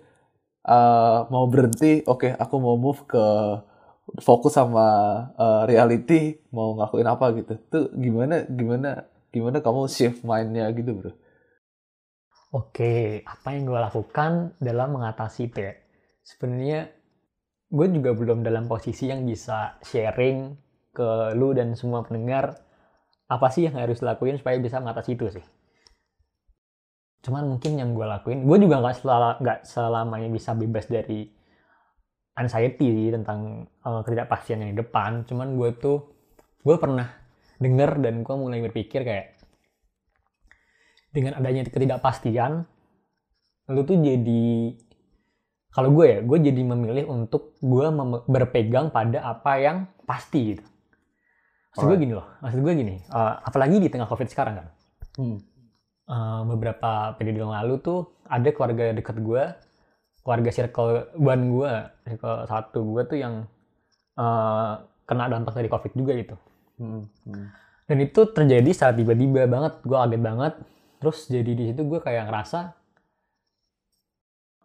Eh 0.68 1.18
mau 1.32 1.44
berhenti, 1.52 2.04
oke 2.08 2.28
aku 2.42 2.54
mau 2.64 2.76
move 2.80 3.00
ke 3.12 3.24
fokus 4.24 4.54
sama 4.56 4.86
eh, 5.36 5.62
reality, 5.70 6.40
mau 6.56 6.72
ngelakuin 6.76 7.08
apa 7.14 7.26
gitu. 7.38 7.54
Itu 7.60 7.80
gimana, 8.04 8.34
gimana, 8.48 8.90
gimana 9.34 9.58
kamu 9.64 9.82
shift 9.90 10.24
mindnya 10.24 10.64
gitu 10.72 10.90
bro? 10.96 11.12
Oke, 12.54 13.20
apa 13.26 13.48
yang 13.54 13.68
gue 13.70 13.80
lakukan 13.86 14.32
dalam 14.62 14.88
mengatasi 14.96 15.50
itu 15.50 15.58
ya? 15.68 15.74
Sebenarnya 16.24 16.80
gue 17.66 17.86
juga 17.90 18.14
belum 18.14 18.46
dalam 18.46 18.70
posisi 18.70 19.10
yang 19.10 19.26
bisa 19.26 19.78
sharing 19.82 20.54
ke 20.94 21.34
lu 21.34 21.52
dan 21.52 21.74
semua 21.74 22.06
pendengar 22.06 22.62
apa 23.26 23.46
sih 23.50 23.66
yang 23.66 23.74
harus 23.76 24.00
dilakuin 24.00 24.38
supaya 24.38 24.56
bisa 24.62 24.78
mengatasi 24.78 25.18
itu 25.18 25.26
sih. 25.34 25.44
Cuman 27.26 27.50
mungkin 27.50 27.74
yang 27.74 27.90
gue 27.90 28.06
lakuin, 28.06 28.46
gue 28.46 28.58
juga 28.62 28.78
nggak 28.78 28.96
selama, 29.02 29.30
nggak 29.42 29.58
selamanya 29.66 30.28
bisa 30.30 30.54
bebas 30.54 30.86
dari 30.86 31.26
anxiety 32.38 33.10
tentang 33.10 33.66
eh, 33.66 34.00
ketidakpastian 34.06 34.62
yang 34.62 34.70
di 34.72 34.78
depan. 34.78 35.26
Cuman 35.26 35.58
gue 35.58 35.74
tuh, 35.74 35.98
gue 36.62 36.76
pernah 36.78 37.10
denger 37.58 37.98
dan 37.98 38.22
gue 38.22 38.34
mulai 38.38 38.62
berpikir 38.62 39.02
kayak 39.02 39.36
dengan 41.10 41.40
adanya 41.40 41.64
ketidakpastian 41.64 42.68
lu 43.66 43.82
tuh 43.82 43.98
jadi 43.98 44.76
kalau 45.76 45.92
gue 45.92 46.06
ya 46.06 46.18
gue 46.20 46.38
jadi 46.42 46.62
memilih 46.64 47.04
untuk 47.06 47.52
gue 47.60 47.86
mem- 47.90 48.24
berpegang 48.24 48.88
pada 48.88 49.20
apa 49.22 49.52
yang 49.56 49.76
pasti 50.02 50.56
gitu 50.56 50.64
maksud 51.68 51.82
gue 51.82 51.88
Alright. 51.90 52.02
gini 52.02 52.12
loh 52.14 52.26
maksud 52.40 52.58
gue 52.58 52.72
gini 52.74 52.94
eh, 52.98 53.34
apalagi 53.42 53.76
di 53.76 53.88
tengah 53.88 54.06
covid 54.06 54.26
sekarang 54.26 54.56
kan 54.56 54.68
Hmm. 55.16 55.40
Eh, 56.06 56.40
beberapa 56.46 56.90
periode 57.12 57.40
yang 57.40 57.50
lalu 57.50 57.80
tuh 57.80 57.98
ada 58.24 58.46
keluarga 58.48 58.92
dekat 58.92 59.16
gue 59.18 59.42
keluarga 60.20 60.50
circle 60.50 60.92
buan 61.14 61.50
gue 61.50 61.72
circle 62.04 62.36
satu 62.46 62.80
gue 62.86 63.02
tuh 63.06 63.18
yang 63.18 63.34
eh, 64.14 64.72
kena 65.02 65.24
dampak 65.26 65.52
dari 65.52 65.66
covid 65.66 65.92
juga 65.92 66.12
gitu 66.14 66.36
Hmm. 66.76 67.08
Hmm. 67.24 67.48
dan 67.84 67.96
itu 67.98 68.20
terjadi 68.28 68.70
saat 68.70 68.94
tiba-tiba 68.94 69.44
banget 69.46 69.80
gue 69.80 69.96
kaget 69.96 70.20
banget 70.20 70.54
terus 70.96 71.24
jadi 71.26 71.50
di 71.50 71.64
situ 71.66 71.82
gue 71.82 71.98
kayak 71.98 72.28
ngerasa 72.28 72.76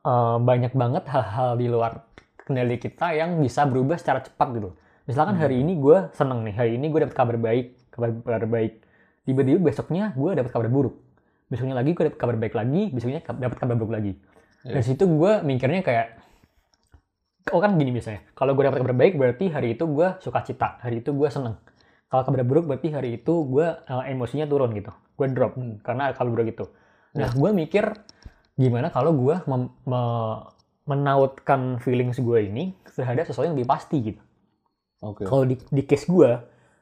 uh, 0.04 0.38
banyak 0.42 0.74
banget 0.74 1.04
hal-hal 1.10 1.58
di 1.58 1.68
luar 1.68 2.06
kendali 2.42 2.78
kita 2.78 3.14
yang 3.14 3.38
bisa 3.38 3.66
berubah 3.66 3.96
secara 3.98 4.22
cepat 4.22 4.48
gitu. 4.58 4.70
Misalkan 5.06 5.38
Hmm. 5.38 5.44
hari 5.44 5.62
ini 5.62 5.78
gue 5.78 6.10
seneng 6.14 6.46
nih, 6.46 6.56
hari 6.56 6.72
ini 6.78 6.90
gue 6.90 7.00
dapet 7.06 7.16
kabar 7.18 7.38
baik, 7.38 7.90
kabar, 7.90 8.10
kabar 8.22 8.46
baik. 8.48 8.82
Tiba-tiba 9.26 9.60
besoknya 9.62 10.14
gue 10.14 10.32
dapet 10.34 10.52
kabar 10.52 10.70
buruk. 10.70 10.96
Besoknya 11.50 11.76
lagi 11.76 11.92
gue 11.94 12.04
dapet 12.08 12.20
kabar 12.20 12.36
baik 12.38 12.54
lagi, 12.56 12.82
besoknya 12.90 13.20
dapet 13.22 13.58
kabar 13.60 13.76
buruk 13.78 13.92
lagi. 13.92 14.14
Iya. 14.64 14.78
Dari 14.78 14.86
situ 14.86 15.04
gue 15.10 15.32
mikirnya 15.42 15.82
kayak, 15.82 16.08
oh 17.52 17.60
kan 17.60 17.76
gini 17.76 17.90
biasanya. 17.92 18.22
Kalau 18.38 18.54
gue 18.54 18.64
dapet 18.64 18.80
kabar 18.82 18.96
baik 18.96 19.14
berarti 19.18 19.46
hari 19.50 19.74
itu 19.76 19.84
gue 19.90 20.08
suka 20.22 20.40
cita, 20.46 20.78
hari 20.82 21.02
itu 21.02 21.12
gue 21.12 21.30
seneng. 21.30 21.58
Kalau 22.08 22.24
kabar 22.28 22.44
buruk 22.44 22.66
berarti 22.68 22.92
hari 22.92 23.20
itu 23.20 23.34
gue 23.48 23.68
uh, 23.68 24.04
emosinya 24.06 24.46
turun 24.46 24.72
gitu, 24.76 24.92
gue 24.92 25.28
drop 25.32 25.56
Hmm. 25.58 25.80
karena 25.82 26.12
kabar 26.14 26.30
buruk 26.30 26.48
itu. 26.52 26.66
Nah 27.18 27.28
Iya. 27.32 27.36
gue 27.36 27.50
mikir 27.52 27.86
gimana 28.56 28.88
kalau 28.88 29.12
gue 29.12 29.36
me- 29.46 29.74
menautkan 30.84 31.78
feelings 31.78 32.18
gue 32.18 32.40
ini 32.44 32.76
terhadap 32.92 33.24
sesuatu 33.24 33.48
yang 33.48 33.56
lebih 33.56 33.70
pasti 33.70 33.98
gitu. 34.04 34.22
Oke. 35.02 35.24
Kalau 35.24 35.44
di, 35.44 35.56
di 35.58 35.82
case 35.82 36.06
gue, 36.06 36.30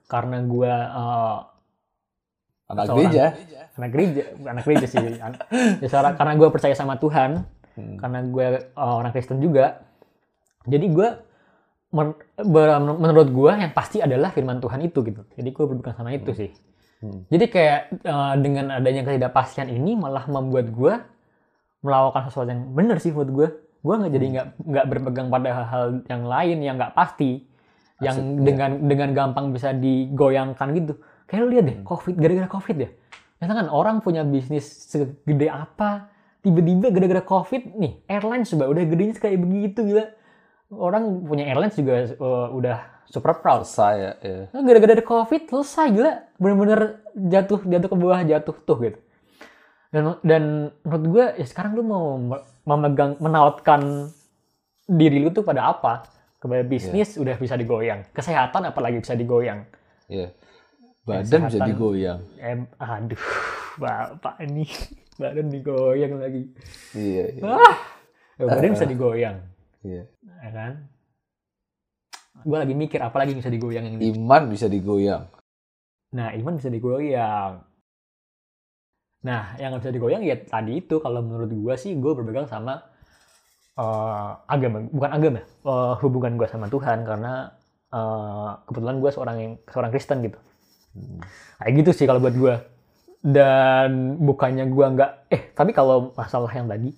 karena 0.06 0.42
gue 0.42 0.72
uh, 0.72 1.38
Anak 2.68 2.86
seorang- 2.86 3.10
gereja. 3.10 3.26
anak 3.76 3.90
gereja, 3.90 4.22
anak 4.44 4.64
gereja 4.64 4.86
sih, 4.86 5.00
an- 5.20 5.40
ya, 5.80 5.88
seorang- 5.88 6.16
karena 6.16 6.34
gue 6.36 6.50
percaya 6.50 6.74
sama 6.74 6.96
Tuhan, 6.96 7.46
Hmm. 7.74 7.96
karena 7.96 8.20
gue 8.24 8.46
uh, 8.74 8.96
orang 8.98 9.10
Kristen 9.10 9.40
juga, 9.40 9.80
jadi 10.66 10.84
gue 10.86 11.08
men- 11.90 12.18
menurut 12.94 13.30
gue 13.30 13.52
yang 13.52 13.72
pasti 13.72 14.04
adalah 14.04 14.30
firman 14.30 14.60
Tuhan 14.60 14.82
itu 14.82 15.00
gitu. 15.02 15.22
Jadi 15.32 15.50
gue 15.50 15.64
berpegang 15.66 15.96
sama 15.96 16.12
itu 16.12 16.32
sih. 16.36 16.52
Hmm. 17.00 17.24
Jadi 17.32 17.46
kayak 17.48 17.80
uh, 18.04 18.36
dengan 18.36 18.76
adanya 18.76 19.02
ketidakpastian 19.02 19.72
ini 19.72 19.96
malah 19.96 20.28
membuat 20.28 20.68
gue 20.70 20.94
melakukan 21.80 22.28
sesuatu 22.28 22.50
yang 22.52 22.64
benar 22.76 22.98
sih 23.00 23.12
menurut 23.16 23.32
gue. 23.32 23.48
Gue 23.80 23.94
nggak 23.96 24.12
jadi 24.12 24.26
nggak 24.36 24.48
nggak 24.60 24.86
berpegang 24.92 25.28
pada 25.32 25.50
hal-hal 25.56 25.86
yang 26.12 26.24
lain 26.28 26.58
yang 26.60 26.76
nggak 26.76 26.92
pasti, 26.92 27.48
yang 28.04 28.16
Asik, 28.20 28.28
ya. 28.28 28.44
dengan 28.44 28.72
dengan 28.84 29.10
gampang 29.16 29.46
bisa 29.56 29.72
digoyangkan 29.72 30.68
gitu. 30.76 30.94
Kayak 31.30 31.40
lu 31.46 31.48
lihat 31.56 31.66
deh, 31.70 31.78
Hmm. 31.80 31.88
covid 31.88 32.16
gara-gara 32.20 32.50
covid 32.52 32.76
ya. 32.76 32.90
Misalkan 33.40 33.68
orang 33.72 34.04
punya 34.04 34.28
bisnis 34.28 34.68
segede 34.68 35.48
apa, 35.48 36.12
tiba-tiba 36.44 36.92
gara-gara 36.92 37.24
covid 37.24 37.72
nih, 37.80 38.04
airlines 38.12 38.52
coba 38.52 38.68
udah 38.68 38.84
gedenya 38.84 39.16
kayak 39.16 39.40
begitu 39.40 39.80
gila. 39.88 40.06
Orang 40.70 41.24
punya 41.24 41.48
airlines 41.48 41.74
juga 41.80 42.04
uh, 42.20 42.52
udah 42.52 42.78
super 43.08 43.40
proud. 43.40 43.64
Selesai 43.64 43.94
ya. 43.96 44.12
ya. 44.22 44.42
Nah, 44.54 44.62
gara-gara 44.68 45.02
covid 45.02 45.42
selesai 45.48 45.88
gila 45.96 46.12
bener-bener 46.36 46.80
jatuh 47.16 47.64
jatuh 47.64 47.90
ke 47.90 47.96
bawah 47.96 48.22
jatuh 48.28 48.56
tuh 48.68 48.78
gitu 48.84 49.00
dan 49.90 50.04
dan 50.22 50.44
menurut 50.82 51.06
gue 51.08 51.26
ya 51.36 51.46
sekarang 51.46 51.74
lu 51.74 51.84
mau 51.84 52.06
me- 52.16 52.46
memegang 52.64 53.18
menautkan 53.18 54.10
diri 54.86 55.18
lu 55.18 55.30
tuh 55.30 55.42
pada 55.42 55.68
apa 55.68 56.06
kepada 56.38 56.62
bisnis 56.62 57.14
udah 57.16 57.36
bisa 57.36 57.54
digoyang 57.54 58.06
kesehatan 58.10 58.66
apalagi 58.66 59.00
bisa 59.00 59.14
digoyang 59.14 59.66
Iya. 60.08 60.34
Badan 61.02 61.26
bisa 61.44 61.58
Kesehatan. 61.58 61.70
digoyang. 61.70 62.20
em 62.38 62.60
aduh 62.76 63.24
bapak 63.76 64.42
ini 64.42 64.66
badan 65.22 65.48
digoyang 65.48 66.14
lagi 66.16 66.44
Iya, 66.94 67.24
iya. 67.32 67.42
ah 67.44 67.76
ya, 68.36 68.44
badan 68.46 68.72
bisa 68.72 68.86
digoyang 68.86 69.38
iya. 69.82 70.04
ya 70.22 70.50
kan 70.50 70.74
gue 72.40 72.58
lagi 72.58 72.72
mikir 72.74 73.00
apa 73.00 73.16
lagi 73.16 73.34
yang 73.34 73.42
bisa 73.42 73.52
digoyang 73.52 73.84
yang 73.84 73.96
ini 73.98 74.16
Iman 74.16 74.48
bisa 74.48 74.66
digoyang. 74.66 75.28
Nah, 76.10 76.32
iman 76.32 76.56
bisa 76.56 76.72
digoyang. 76.72 77.62
Nah, 79.20 79.60
yang 79.60 79.76
nggak 79.76 79.84
bisa 79.84 79.96
digoyang 79.96 80.24
ya 80.24 80.40
tadi 80.40 80.80
itu 80.80 81.04
kalau 81.04 81.20
menurut 81.20 81.52
gua 81.52 81.76
sih 81.76 81.92
gue 82.00 82.12
berpegang 82.16 82.48
sama 82.48 82.80
eh, 83.76 84.32
agama, 84.48 84.88
bukan 84.92 85.12
agama, 85.12 85.40
eh, 85.44 85.94
hubungan 86.04 86.34
gua 86.40 86.48
sama 86.48 86.68
Tuhan 86.72 87.04
karena 87.04 87.52
eh, 87.92 88.50
kebetulan 88.68 88.98
gua 89.04 89.12
seorang 89.12 89.38
yang 89.44 89.54
seorang 89.68 89.92
Kristen 89.92 90.24
gitu. 90.24 90.40
Hmm. 90.96 91.20
Kayak 91.60 91.74
gitu 91.84 91.92
sih 91.96 92.06
kalau 92.08 92.24
buat 92.24 92.36
gua. 92.40 92.56
Dan 93.20 94.16
bukannya 94.24 94.64
gua 94.72 94.86
nggak, 94.96 95.12
eh 95.36 95.42
tapi 95.52 95.76
kalau 95.76 96.16
masalah 96.16 96.48
yang 96.56 96.72
tadi, 96.72 96.96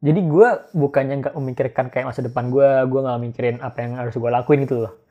jadi 0.00 0.20
gua 0.24 0.48
bukannya 0.72 1.20
nggak 1.20 1.34
memikirkan 1.36 1.86
kayak 1.92 2.08
masa 2.08 2.24
depan 2.24 2.48
gua, 2.48 2.88
gua 2.88 3.00
nggak 3.04 3.20
mikirin 3.28 3.56
apa 3.60 3.78
yang 3.84 4.00
harus 4.00 4.16
gua 4.16 4.32
lakuin 4.40 4.64
gitu 4.64 4.88
loh. 4.88 5.01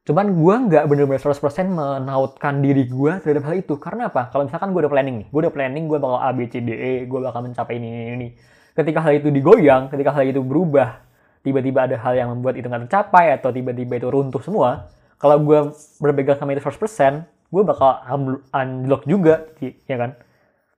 Cuman 0.00 0.26
gue 0.32 0.54
nggak 0.70 0.84
bener-bener 0.88 1.20
100% 1.20 1.66
menautkan 1.70 2.64
diri 2.64 2.88
gue 2.88 3.12
terhadap 3.20 3.44
hal 3.52 3.54
itu. 3.60 3.76
Karena 3.76 4.08
apa? 4.08 4.32
Kalau 4.32 4.48
misalkan 4.48 4.72
gue 4.72 4.80
udah 4.80 4.92
planning 4.92 5.16
nih, 5.24 5.26
gue 5.28 5.40
udah 5.44 5.52
planning 5.54 5.84
gue 5.86 5.98
bakal 6.00 6.18
A, 6.18 6.30
B, 6.32 6.48
C, 6.48 6.54
D, 6.64 6.70
E, 6.72 6.92
gue 7.04 7.18
bakal 7.20 7.40
mencapai 7.44 7.76
ini, 7.76 7.88
ini, 7.88 8.04
ini. 8.16 8.28
Ketika 8.72 8.98
hal 9.04 9.20
itu 9.20 9.28
digoyang, 9.28 9.92
ketika 9.92 10.10
hal 10.16 10.24
itu 10.24 10.40
berubah, 10.40 11.04
tiba-tiba 11.44 11.84
ada 11.84 11.96
hal 12.00 12.16
yang 12.16 12.28
membuat 12.32 12.56
itu 12.56 12.66
nggak 12.66 12.88
tercapai, 12.88 13.36
atau 13.36 13.52
tiba-tiba 13.52 14.00
itu 14.00 14.08
runtuh 14.08 14.40
semua, 14.40 14.88
kalau 15.20 15.36
gue 15.44 15.58
berpegang 16.00 16.40
sama 16.40 16.56
itu 16.56 16.64
100%, 16.64 17.28
gue 17.52 17.62
bakal 17.62 18.00
un- 18.16 18.42
unlock 18.56 19.04
juga, 19.04 19.52
ya 19.60 19.96
kan? 20.00 20.10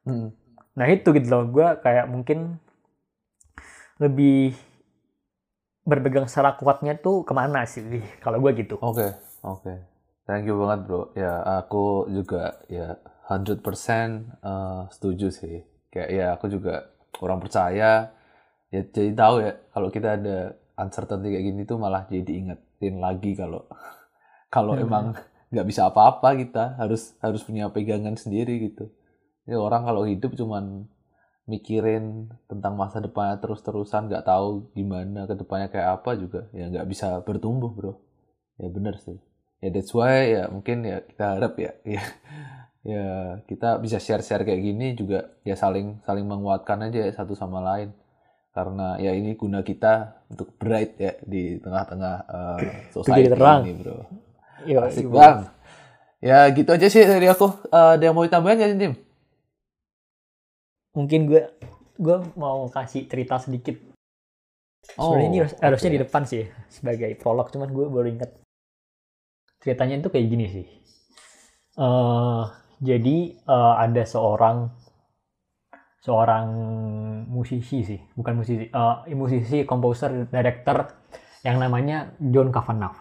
Hmm. 0.02 0.28
Nah 0.74 0.86
itu 0.90 1.14
gitu 1.14 1.28
loh, 1.30 1.46
gue 1.46 1.66
kayak 1.78 2.10
mungkin 2.10 2.58
lebih 4.02 4.56
berpegang 5.90 6.26
secara 6.30 6.50
kuatnya 6.60 6.92
tuh 7.04 7.16
ke 7.28 7.32
mana 7.40 7.60
sih 7.72 7.82
kalau 8.24 8.38
gue 8.44 8.52
gitu. 8.62 8.76
Oke, 8.82 9.06
oke. 9.46 9.72
Thank 10.26 10.44
you 10.48 10.54
banget, 10.60 10.80
Bro. 10.86 11.00
Ya, 11.18 11.32
aku 11.58 12.06
juga 12.16 12.62
ya 12.70 12.98
100% 13.28 14.08
eh, 14.42 14.80
setuju 14.94 15.26
sih. 15.40 15.56
Kayak 15.92 16.08
ya 16.18 16.26
aku 16.36 16.46
juga 16.54 16.74
orang 17.24 17.38
percaya 17.44 18.10
ya 18.74 18.80
jadi 18.96 19.12
tahu 19.14 19.36
ya 19.46 19.52
kalau 19.74 19.88
kita 19.94 20.08
ada 20.18 20.38
uncertainty 20.80 21.28
kayak 21.34 21.46
gini 21.52 21.62
tuh 21.70 21.78
malah 21.84 22.02
jadi 22.10 22.32
ingetin 22.40 22.94
lagi 23.04 23.32
kalau 23.36 23.62
kalau 24.54 24.74
Hmm. 24.74 24.78
emang 24.80 25.14
nggak 25.52 25.66
bisa 25.70 25.82
apa-apa 25.90 26.28
kita 26.42 26.64
harus 26.80 27.14
harus 27.24 27.42
punya 27.46 27.68
pegangan 27.72 28.16
sendiri 28.18 28.54
gitu. 28.72 28.90
Ya 29.48 29.58
orang 29.60 29.82
kalau 29.88 30.04
hidup 30.08 30.32
cuman 30.38 30.86
mikirin 31.42 32.30
tentang 32.46 32.78
masa 32.78 33.02
depannya 33.02 33.42
terus-terusan 33.42 34.06
nggak 34.06 34.26
tahu 34.26 34.70
gimana 34.78 35.26
ke 35.26 35.34
depannya 35.34 35.68
kayak 35.74 36.02
apa 36.02 36.14
juga 36.14 36.46
ya 36.54 36.70
nggak 36.70 36.86
bisa 36.86 37.18
bertumbuh 37.26 37.70
bro. 37.74 37.98
Ya 38.62 38.70
bener 38.70 38.94
sih. 39.02 39.18
Ya 39.58 39.74
that's 39.74 39.90
why 39.90 40.38
ya 40.38 40.46
mungkin 40.50 40.86
ya 40.86 41.02
kita 41.02 41.38
harap 41.38 41.58
ya 41.58 41.72
ya 41.98 42.02
ya 42.82 43.06
kita 43.46 43.78
bisa 43.82 43.98
share-share 43.98 44.46
kayak 44.46 44.62
gini 44.62 44.94
juga 44.94 45.34
ya 45.42 45.58
saling 45.58 46.02
saling 46.06 46.26
menguatkan 46.26 46.86
aja 46.86 47.10
ya 47.10 47.12
satu 47.14 47.34
sama 47.34 47.58
lain. 47.58 47.90
Karena 48.52 49.00
ya 49.00 49.16
ini 49.16 49.34
guna 49.34 49.64
kita 49.64 50.28
untuk 50.28 50.54
bright 50.60 51.00
ya 51.00 51.16
di 51.24 51.56
tengah-tengah 51.58 52.16
uh, 52.28 52.60
society 52.92 53.32
terang. 53.32 53.64
ini 53.66 53.74
bro. 53.80 53.98
Yo, 54.62 54.78
asik 54.78 55.10
bang 55.10 55.50
ya 56.22 56.46
gitu 56.54 56.70
aja 56.70 56.86
sih 56.86 57.02
dari 57.02 57.26
aku. 57.26 57.50
Eh, 57.66 57.90
ada 57.98 58.02
yang 58.06 58.14
mau 58.14 58.22
ditambahin 58.22 58.56
nggak 58.62 58.78
tim 58.78 58.94
mungkin 60.92 61.26
gue 61.26 61.42
gue 61.96 62.16
mau 62.36 62.68
kasih 62.68 63.08
cerita 63.08 63.36
sedikit. 63.38 63.76
Sebenarnya 64.82 65.28
ini 65.28 65.38
harus- 65.44 65.58
harusnya 65.60 65.90
oke. 65.90 65.96
di 65.96 66.02
depan 66.02 66.22
sih 66.26 66.42
sebagai 66.68 67.10
prolog, 67.16 67.48
cuman 67.48 67.70
gue 67.70 67.86
baru 67.86 68.08
inget 68.10 68.30
ceritanya 69.62 70.02
itu 70.02 70.08
kayak 70.10 70.28
gini 70.28 70.46
sih. 70.48 70.66
eh 71.72 72.42
jadi 72.82 73.16
eh, 73.32 73.74
ada 73.80 74.02
seorang 74.04 74.68
seorang 76.02 76.46
musisi 77.30 77.80
sih, 77.80 78.00
bukan 78.12 78.42
musisi, 78.42 78.66
eh, 78.68 78.96
musisi, 79.14 79.62
komposer, 79.62 80.26
director 80.28 80.84
yang 81.40 81.56
namanya 81.56 82.12
John 82.18 82.50
Kavanagh. 82.50 82.92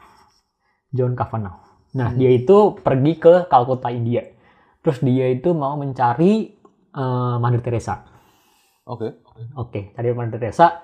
John 0.94 1.18
Kavanagh. 1.18 1.58
Nah, 1.92 2.14
Hmm. 2.14 2.18
dia 2.18 2.32
itu 2.32 2.78
pergi 2.78 3.20
ke 3.20 3.50
Calcutta, 3.50 3.92
India. 3.92 4.24
Terus 4.80 5.04
dia 5.04 5.28
itu 5.28 5.52
mau 5.52 5.76
mencari 5.76 6.61
eh, 6.96 7.36
Mother 7.40 7.62
Teresa. 7.64 8.06
oke 8.88 9.08
Oke, 9.56 9.96
cari 9.96 10.12
Mother 10.14 10.38
Teresa. 10.38 10.84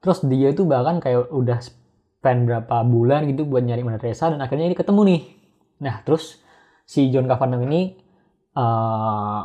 Terus 0.00 0.24
dia 0.24 0.54
itu 0.54 0.64
bahkan 0.64 0.96
kayak 1.02 1.28
udah 1.28 1.60
spend 1.60 2.48
berapa 2.48 2.84
bulan 2.84 3.28
gitu 3.28 3.44
buat 3.44 3.64
nyari 3.64 3.84
Mother 3.84 4.00
Teresa 4.08 4.32
dan 4.32 4.40
akhirnya 4.40 4.68
ini 4.70 4.76
ketemu 4.76 5.00
nih. 5.06 5.20
Nah, 5.84 6.04
terus 6.04 6.40
si 6.84 7.08
John 7.12 7.28
Kavanagh 7.28 7.64
ini 7.64 7.96
eh, 8.56 9.40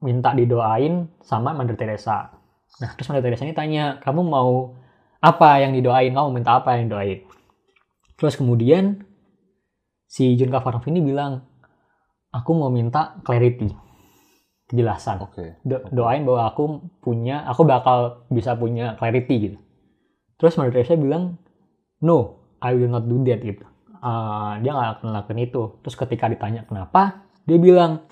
minta 0.00 0.32
didoain 0.32 1.08
sama 1.20 1.52
Mother 1.52 1.76
Teresa. 1.76 2.32
Nah, 2.80 2.90
terus 2.96 3.08
Mother 3.12 3.24
Teresa 3.28 3.44
ini 3.44 3.56
tanya, 3.56 4.00
kamu 4.00 4.24
mau 4.24 4.76
apa 5.20 5.60
yang 5.60 5.76
didoain? 5.76 6.12
Kamu 6.16 6.32
minta 6.32 6.56
apa 6.56 6.76
yang 6.76 6.88
didoain? 6.88 7.20
Terus 8.16 8.36
kemudian 8.36 9.04
si 10.08 10.36
John 10.36 10.52
Kavanagh 10.52 10.84
ini 10.88 11.00
bilang, 11.04 11.44
aku 12.32 12.50
mau 12.56 12.72
minta 12.72 13.16
clarity, 13.24 13.72
kejelasan. 14.70 15.26
Oke 15.26 15.58
do- 15.66 15.84
doain 15.90 16.22
bahwa 16.22 16.46
aku 16.48 16.64
punya 17.02 17.42
aku 17.44 17.66
bakal 17.66 18.24
bisa 18.30 18.54
punya 18.54 18.94
clarity 18.96 19.34
gitu. 19.50 19.58
Terus 20.38 20.56
Mother 20.56 20.80
Teresa 20.80 20.96
bilang 20.96 21.36
no 22.00 22.40
I 22.62 22.78
will 22.78 22.88
not 22.88 23.04
do 23.10 23.18
that 23.26 23.42
gitu. 23.42 23.66
Eh, 24.00 24.52
dia 24.62 24.70
nggak 24.70 24.90
akan 25.02 25.08
lakukan 25.12 25.38
itu. 25.42 25.62
Terus 25.84 25.96
ketika 25.98 26.30
ditanya 26.30 26.64
kenapa 26.64 27.26
dia 27.44 27.58
bilang 27.58 28.06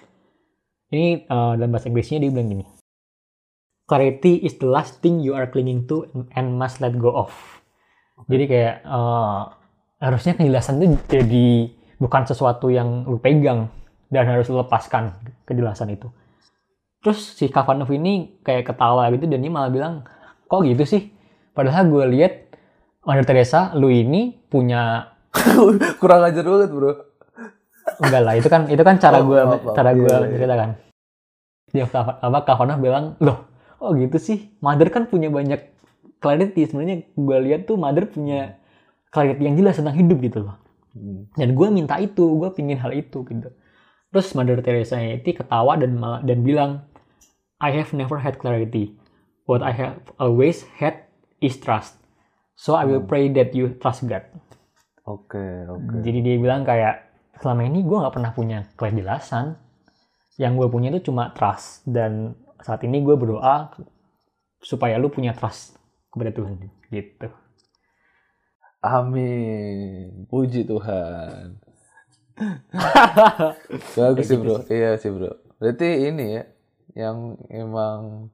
ini 0.91 1.25
eh, 1.25 1.53
dalam 1.57 1.71
bahasa 1.71 1.89
Inggrisnya 1.89 2.21
dia 2.21 2.35
bilang 2.35 2.51
gini 2.51 2.67
clarity 3.89 4.45
is 4.45 4.61
the 4.61 4.69
last 4.69 5.01
thing 5.01 5.25
you 5.25 5.33
are 5.33 5.49
clinging 5.49 5.89
to 5.89 6.05
and 6.37 6.61
must 6.61 6.85
let 6.85 6.93
go 7.01 7.17
of. 7.17 7.33
Jadi 8.29 8.45
kayak 8.45 8.85
eh, 8.85 9.43
harusnya 9.99 10.37
kejelasan 10.37 10.79
itu 10.85 11.01
jadi 11.09 11.49
bukan 11.99 12.23
sesuatu 12.29 12.69
yang 12.69 13.09
lu 13.09 13.19
pegang 13.19 13.73
dan 14.13 14.29
harus 14.29 14.47
lu 14.53 14.61
lepaskan 14.61 15.17
kejelasan 15.49 15.97
itu. 15.97 16.13
Terus 16.99 17.33
si 17.33 17.47
Kavanov 17.47 17.89
ini 17.89 18.13
kayak 18.41 18.67
ketawa 18.67 19.07
gitu 19.09 19.25
dan 19.25 19.39
dia 19.39 19.49
malah 19.49 19.69
bilang, 19.69 19.95
kok 20.45 20.63
gitu 20.63 20.83
sih? 20.83 21.15
Padahal 21.51 21.87
gue 21.87 22.05
lihat 22.13 22.33
Mother 23.03 23.25
Teresa, 23.25 23.73
lu 23.73 23.89
ini 23.89 24.35
punya 24.45 25.15
Kurang 26.01 26.25
ajar 26.25 26.43
banget, 26.43 26.71
Bro. 26.71 26.93
enggak 27.99 28.21
lah 28.21 28.35
itu 28.35 28.47
kan 28.47 28.67
itu 28.67 28.79
kan 28.79 28.97
cara 28.97 29.17
Oh, 29.17 29.25
gue 29.25 29.41
cara 29.73 29.91
gue 29.91 30.05
Iya, 30.05 30.13
iya. 30.13 30.27
menceritakan. 30.27 30.71
Dia 31.69 31.85
Kav- 31.87 32.19
apa 32.19 32.39
Kavanov 32.43 32.79
bilang, 32.79 33.05
loh, 33.19 33.49
oh 33.79 33.93
gitu 33.93 34.17
sih? 34.17 34.53
Mother 34.59 34.89
kan 34.89 35.05
punya 35.05 35.29
banyak 35.29 35.61
clarity. 36.19 36.65
Sebenarnya 36.65 37.07
gue 37.09 37.37
lihat 37.43 37.65
tuh 37.65 37.77
Mother 37.77 38.05
punya 38.07 38.59
clarity 39.09 39.41
yang 39.41 39.57
jelas 39.57 39.77
tentang 39.77 39.95
hidup 39.95 40.19
gitu 40.21 40.41
loh. 40.43 40.57
Hmm. 40.89 41.29
dan 41.33 41.53
gue 41.53 41.69
minta 41.69 41.95
itu 41.97 42.27
gue 42.35 42.51
pingin 42.51 42.75
hal 42.75 42.91
itu 42.91 43.23
gitu 43.23 43.49
terus 44.11 44.33
Mother 44.33 44.61
Teresa 44.65 45.01
itu 45.01 45.37
ketawa 45.37 45.77
dan 45.77 46.01
dan 46.25 46.39
bilang 46.45 46.71
I 47.59 47.75
have 47.75 47.91
never 47.93 48.23
had 48.23 48.39
clarity 48.39 48.99
what 49.49 49.65
I 49.65 49.73
have 49.73 50.05
always 50.21 50.69
had 50.77 51.09
is 51.41 51.57
trust. 51.57 51.97
So 52.55 52.77
I 52.77 52.85
will 52.85 53.03
pray 53.03 53.33
that 53.33 53.57
you 53.57 53.73
trust 53.81 54.05
God. 54.05 54.29
Oke, 55.09 55.41
oke. 55.65 56.05
jadi 56.05 56.21
dia 56.21 56.37
bilang 56.37 56.69
kayak 56.69 57.09
selama 57.41 57.65
ini 57.65 57.81
gue 57.81 57.97
nggak 57.97 58.13
pernah 58.13 58.37
punya 58.37 58.69
kejelasan 58.77 59.57
yang 60.37 60.53
gue 60.61 60.69
punya 60.69 60.93
itu 60.93 61.09
cuma 61.09 61.33
trust. 61.33 61.89
Dan 61.89 62.37
saat 62.61 62.85
ini 62.85 63.01
gue 63.01 63.17
berdoa 63.17 63.73
supaya 64.61 65.01
lu 65.01 65.09
punya 65.09 65.33
trust 65.33 65.81
kepada 66.13 66.29
Tuhan. 66.29 66.61
Gitu. 66.93 67.33
Amin. 68.85 70.29
Puji 70.29 70.69
Tuhan. 70.69 71.57
Bagus 73.99 74.25
sih 74.31 74.39
bro. 74.39 74.63
Iya 74.71 74.97
sih 74.99 75.11
bro. 75.11 75.31
Berarti 75.59 75.89
ini 76.09 76.39
ya, 76.39 76.45
yang 76.95 77.37
emang 77.51 78.31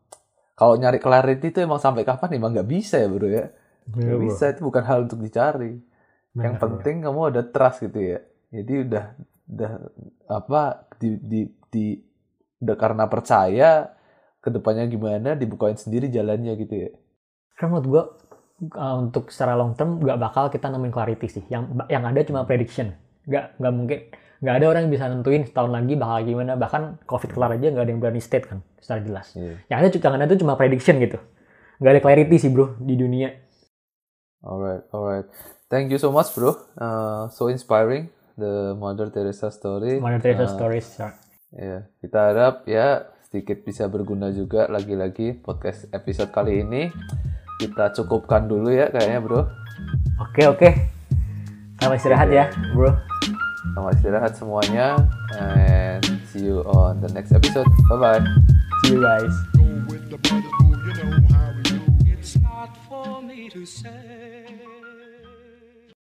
kalau 0.54 0.78
nyari 0.78 1.00
clarity 1.02 1.50
itu 1.50 1.58
emang 1.64 1.82
sampai 1.82 2.06
kapan 2.06 2.37
emang 2.37 2.54
nggak 2.54 2.68
bisa 2.68 3.00
ya 3.00 3.08
bro 3.08 3.26
ya. 3.26 3.50
Nggak 3.90 4.20
bisa 4.20 4.44
itu 4.52 4.61
bukan 4.64 4.84
hal 4.84 5.08
untuk 5.08 5.20
dicari. 5.20 5.80
yang 6.34 6.58
Benar, 6.58 6.62
penting 6.66 7.06
kamu 7.06 7.20
ada 7.30 7.42
trust 7.46 7.87
gitu 7.87 8.00
ya. 8.02 8.18
Jadi 8.50 8.73
udah 8.90 9.04
udah 9.44 9.73
apa 10.26 10.90
di 10.99 11.14
di 11.23 11.40
di 11.70 11.94
udah 12.58 12.76
karena 12.80 13.06
percaya 13.06 13.94
ke 14.42 14.49
depannya 14.50 14.90
gimana 14.90 15.38
dibukain 15.38 15.78
sendiri 15.78 16.11
jalannya 16.11 16.58
gitu 16.58 16.75
ya. 16.75 16.90
Karena 17.54 17.78
menurut 17.78 17.87
gue 17.87 18.02
uh, 18.75 18.96
untuk 18.99 19.30
secara 19.30 19.54
long 19.54 19.78
term 19.78 20.02
nggak 20.02 20.18
bakal 20.18 20.50
kita 20.50 20.66
nemuin 20.75 20.90
clarity 20.90 21.26
sih. 21.30 21.44
Yang 21.46 21.87
yang 21.87 22.02
ada 22.02 22.18
cuma 22.26 22.42
prediction. 22.42 22.99
Nggak 23.24 23.44
nggak 23.60 23.72
mungkin 23.72 23.98
nggak 24.44 24.54
ada 24.60 24.66
orang 24.68 24.80
yang 24.88 24.92
bisa 24.92 25.04
nentuin 25.08 25.42
setahun 25.48 25.72
lagi 25.72 25.94
bakal 25.96 26.18
gimana. 26.24 26.52
Bahkan 26.56 26.82
covid 27.08 27.30
kelar 27.32 27.56
aja 27.56 27.66
nggak 27.72 27.84
ada 27.84 27.90
yang 27.90 28.00
berani 28.00 28.20
state 28.20 28.46
kan 28.48 28.58
secara 28.80 29.00
jelas. 29.00 29.26
Iya. 29.36 29.54
Yang 29.72 29.78
ada 29.78 29.88
yang 29.96 30.14
ada 30.20 30.24
itu 30.28 30.38
cuma 30.44 30.54
prediction 30.54 30.96
gitu. 31.00 31.18
Nggak 31.80 31.92
ada 31.98 32.00
clarity 32.04 32.36
sih 32.38 32.50
bro 32.52 32.76
di 32.80 32.94
dunia. 32.94 33.32
Alright, 34.44 34.84
alright. 34.92 35.24
Thank 35.72 35.88
you 35.88 35.96
so 35.96 36.12
much, 36.12 36.36
bro. 36.36 36.52
Uh, 36.76 37.32
so 37.32 37.48
inspiring 37.48 38.12
the 38.36 38.76
Mother 38.76 39.08
Teresa 39.08 39.48
story. 39.48 39.96
Mother 39.96 40.20
Teresa 40.20 40.44
Uh, 40.44 40.52
stories. 40.52 40.86
Ya, 41.54 41.88
kita 42.04 42.18
harap 42.34 42.68
ya 42.68 43.08
sedikit 43.24 43.64
bisa 43.64 43.88
berguna 43.88 44.28
juga 44.30 44.68
lagi-lagi 44.68 45.32
podcast 45.40 45.88
episode 45.96 46.28
kali 46.28 46.60
ini. 46.60 46.92
Kita 47.56 47.96
cukupkan 47.96 48.44
dulu 48.44 48.68
ya 48.68 48.92
kayaknya, 48.92 49.24
bro. 49.24 49.48
Oke 50.20 50.44
oke. 50.44 50.68
Selamat 51.80 51.96
istirahat 51.98 52.28
ya 52.30 52.44
bro. 52.76 53.13
Selamat 53.73 53.92
istirahat 53.96 54.33
semuanya 54.37 54.88
and 55.40 56.05
see 56.29 56.44
you 56.44 56.61
on 56.68 57.00
the 57.00 57.09
next 57.16 57.33
episode. 57.33 57.66
Bye 57.88 57.96
bye. 57.96 58.22
See 58.85 58.92
you 58.92 59.00
guys. 59.00 59.33
with 59.88 60.11
the 60.11 60.18
brother 60.18 60.53
who 60.61 60.77
you 60.85 60.92
know 61.00 61.16
how 61.33 61.53
we 61.57 61.62
do. 61.62 61.81
It's 62.05 62.37
not 62.40 62.77
for 62.88 63.22
me 63.22 63.48
to 63.48 63.64
say. 63.64 64.44